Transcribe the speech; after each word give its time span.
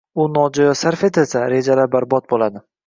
U 0.21 0.23
nojo‘ya 0.37 0.71
sarf 0.81 1.03
etilsa 1.11 1.45
rejalar 1.55 1.95
barbod 1.99 2.31
bo‘ladi. 2.35 2.69